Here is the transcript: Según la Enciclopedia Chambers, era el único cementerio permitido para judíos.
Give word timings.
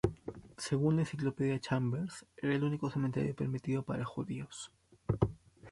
Según 0.57 0.95
la 0.95 1.03
Enciclopedia 1.03 1.59
Chambers, 1.59 2.25
era 2.35 2.55
el 2.55 2.63
único 2.63 2.89
cementerio 2.89 3.35
permitido 3.35 3.83
para 3.83 4.03
judíos. 4.03 4.71